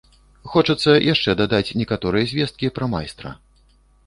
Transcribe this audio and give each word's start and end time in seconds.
Хочацца 0.53 0.95
яшчэ 1.13 1.35
дадаць 1.41 1.75
некаторыя 1.83 2.31
звесткі 2.33 2.71
пра 2.79 2.85
майстра. 2.97 3.29